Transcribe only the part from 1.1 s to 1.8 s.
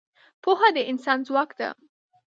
ځواک ده.